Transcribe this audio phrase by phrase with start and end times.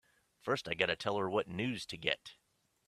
[0.39, 2.33] First I gotta tell her what news to get!